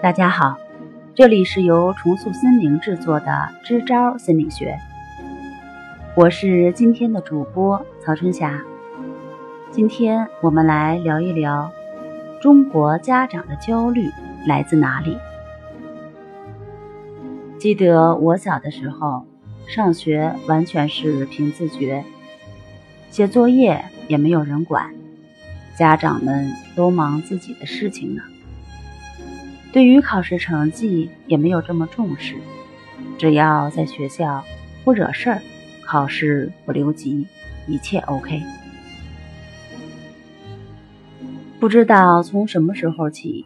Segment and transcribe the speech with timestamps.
[0.00, 0.56] 大家好，
[1.12, 4.78] 这里是由重塑心灵制作的支招心理学，
[6.14, 8.62] 我是今天的主播曹春霞。
[9.72, 11.72] 今天我们来聊一聊
[12.40, 14.08] 中国家长的焦虑
[14.46, 15.18] 来自哪里。
[17.58, 19.26] 记得我小的时候，
[19.66, 22.04] 上学完全是凭自觉，
[23.10, 24.94] 写作业也没有人管，
[25.76, 28.22] 家长们都忙自己的事情呢。
[29.70, 32.36] 对于考试成绩也没有这么重视，
[33.18, 34.42] 只要在学校
[34.82, 35.42] 不惹事儿，
[35.84, 37.26] 考试不留级，
[37.66, 38.42] 一切 OK。
[41.60, 43.44] 不知道从什么时候起，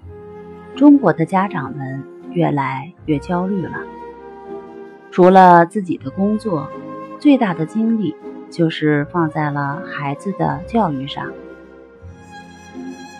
[0.76, 3.80] 中国的家长们越来越焦虑了。
[5.10, 6.70] 除了自己的工作，
[7.18, 8.14] 最大的精力
[8.48, 11.32] 就是放在了孩子的教育上。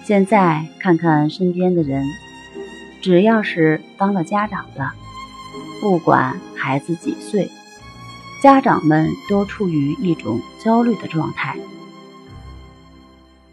[0.05, 2.05] 现在看看身边的人。
[3.03, 4.89] 只要是当了家长的，
[5.81, 7.51] 不管孩子几岁，
[8.41, 11.59] 家长们都处于一种焦虑的状态。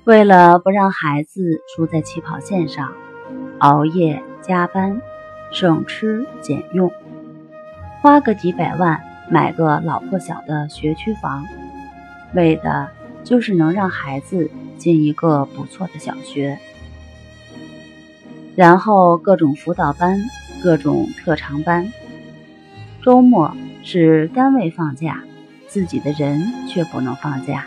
[0.04, 2.94] 为了不让孩子输在起跑线上，
[3.58, 5.02] 熬夜加班，
[5.52, 6.92] 省吃俭用，
[8.02, 11.44] 花个几百万买个老破小的学区房，
[12.36, 12.92] 为的
[13.24, 16.60] 就是能让孩子进一个不错的小学。
[18.56, 20.20] 然后各种辅导班，
[20.62, 21.92] 各种特长班。
[23.02, 25.24] 周末是单位放假，
[25.68, 27.66] 自己的人却不能放假，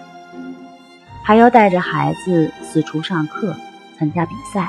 [1.25, 3.57] 还要带着孩子四处上课、
[3.99, 4.69] 参加比赛。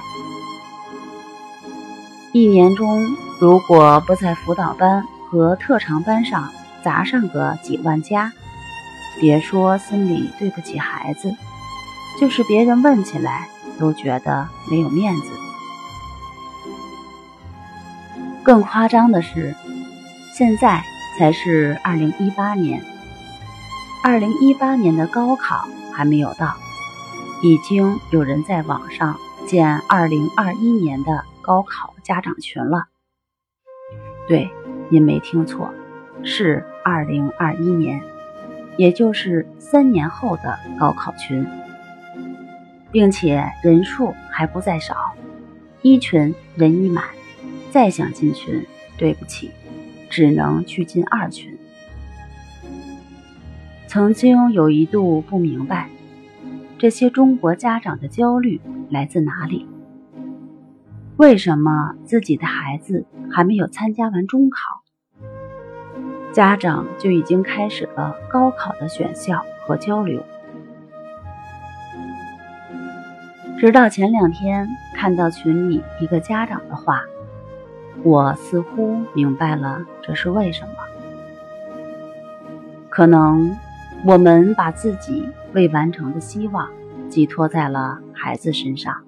[2.31, 3.05] 一年中，
[3.39, 6.50] 如果不在辅导班和特长班上
[6.81, 8.31] 砸上个几万加，
[9.20, 11.36] 别说心里对不起孩子，
[12.20, 15.30] 就是别人问起来都觉得没有面子。
[18.44, 19.55] 更夸张的是，
[20.33, 20.83] 现在
[21.17, 22.83] 才是二零一八年，
[24.04, 26.53] 二零一八年的高考还没有到，
[27.42, 29.17] 已经有人在网上
[29.48, 32.87] 建二零二一年的高考家长群了。
[34.27, 34.49] 对，
[34.89, 35.73] 您没听错，
[36.23, 38.02] 是二零二一年，
[38.76, 41.48] 也就是三年后的高考群，
[42.92, 45.14] 并且人数还不在少，
[45.82, 47.05] 一群人已满。
[47.73, 48.64] 再想进群，
[48.98, 49.50] 对不起，
[50.08, 51.58] 只能去进二群。
[53.88, 55.89] 曾经有一度不明白，
[56.78, 59.67] 这些中国家长的焦虑来自哪里？
[61.17, 64.83] 为什么自己的孩子还没有参加完中考，
[66.32, 70.23] 家长就已经开始了高考的选校和交流？
[73.58, 77.02] 直到前两天看到群里一个家长的话。
[78.02, 80.73] 我似乎明白了这是为什么。
[82.89, 83.55] 可能
[84.04, 86.70] 我们把自己未完成的希望
[87.09, 89.03] 寄托在了孩子身上，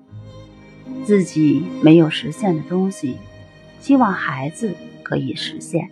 [1.03, 3.17] 自己没有实现的东西，
[3.79, 5.87] 希望孩子可以实现；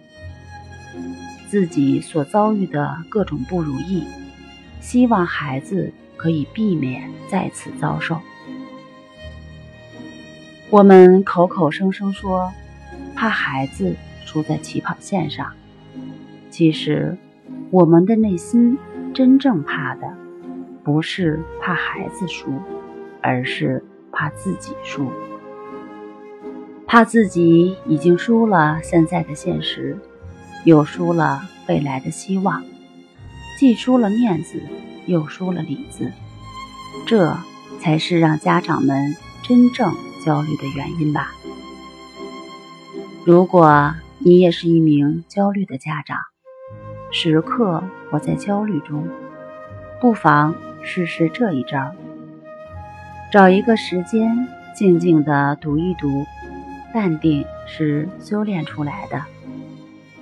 [1.50, 4.06] 自己所遭遇的各种不如意，
[4.80, 8.20] 希望孩子可以避免再次遭受。
[10.70, 12.54] 我们口口声声说。
[13.24, 13.96] 怕孩子
[14.26, 15.54] 输在起跑线上，
[16.50, 17.18] 其实
[17.72, 18.78] 我们的内心
[19.14, 20.14] 真正怕的，
[20.84, 22.52] 不是怕孩子输，
[23.22, 23.82] 而是
[24.12, 25.10] 怕自己输。
[26.86, 29.98] 怕自己已经输了现在的现实，
[30.66, 32.62] 又输了未来的希望，
[33.58, 34.62] 既输了面子，
[35.06, 36.12] 又输了里子，
[37.08, 37.38] 这
[37.80, 39.94] 才是让家长们真正
[40.26, 41.32] 焦虑的原因吧。
[43.26, 46.18] 如果你也是一名焦虑的家长，
[47.10, 49.08] 时刻活在焦虑中，
[50.02, 51.96] 不妨试试这一招：
[53.32, 54.46] 找一个时间，
[54.76, 56.26] 静静的读一读。
[56.94, 59.24] 淡定是修炼出来的，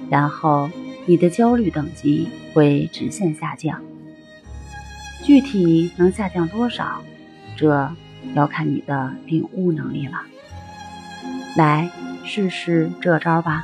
[0.09, 0.69] 然后
[1.05, 3.81] 你的焦虑等级会直线下降。
[5.23, 7.01] 具体能下降多少，
[7.57, 7.91] 这
[8.35, 10.21] 要看你的领悟能力了。
[11.57, 11.89] 来。
[12.23, 13.63] 试试这招吧。